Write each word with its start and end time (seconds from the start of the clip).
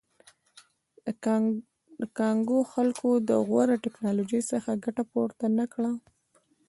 د 1.99 2.03
کانګو 2.17 2.59
خلکو 2.73 3.09
له 3.27 3.35
غوره 3.47 3.75
ټکنالوژۍ 3.85 4.41
څخه 4.51 4.71
ګټه 4.83 5.03
پورته 5.11 5.45
نه 5.57 5.65
کړه. 5.73 5.91